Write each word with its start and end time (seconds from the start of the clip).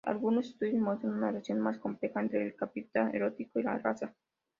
Algunos 0.03 0.47
estudios 0.47 0.81
muestran 0.81 1.13
una 1.13 1.27
relación 1.27 1.59
más 1.59 1.77
compleja 1.77 2.21
entre 2.21 2.41
el 2.43 2.55
capital 2.55 3.13
erótico 3.13 3.59
y 3.59 3.63
la 3.65 3.77
raza. 3.77 4.15